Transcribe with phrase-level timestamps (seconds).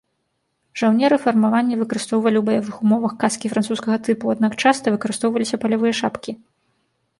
[0.81, 6.31] Жаўнеры фармавання выкарыстоўвалі ў баявых умовах каскі французскага тыпу, аднак часта выкарыстоўваліся палявыя шапкі.